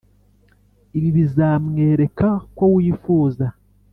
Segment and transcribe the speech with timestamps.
[0.97, 3.45] ibi bizamwereka ko wifuza